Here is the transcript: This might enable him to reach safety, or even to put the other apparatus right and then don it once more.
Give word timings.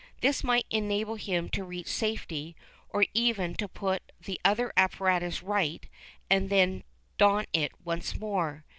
This 0.21 0.43
might 0.43 0.65
enable 0.71 1.13
him 1.13 1.47
to 1.49 1.63
reach 1.63 1.85
safety, 1.85 2.55
or 2.89 3.05
even 3.13 3.53
to 3.53 3.67
put 3.67 4.01
the 4.19 4.41
other 4.43 4.73
apparatus 4.75 5.43
right 5.43 5.87
and 6.27 6.49
then 6.49 6.83
don 7.19 7.45
it 7.53 7.71
once 7.85 8.17
more. 8.19 8.65